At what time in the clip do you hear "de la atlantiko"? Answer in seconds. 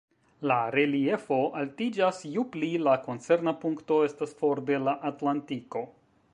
4.71-5.89